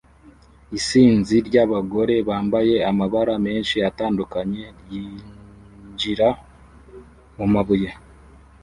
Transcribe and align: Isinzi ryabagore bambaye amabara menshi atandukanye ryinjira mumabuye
Isinzi 0.77 1.35
ryabagore 1.47 2.15
bambaye 2.29 2.75
amabara 2.89 3.33
menshi 3.45 3.77
atandukanye 3.89 4.63
ryinjira 4.79 6.27
mumabuye 7.35 7.89